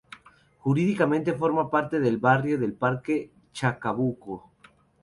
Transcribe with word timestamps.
Jurídicamente 0.63 1.35
forma 1.35 1.69
parte 1.69 1.99
del 1.99 2.17
barrio 2.17 2.57
de 2.57 2.69
Parque 2.69 3.29
Chacabuco. 3.53 4.49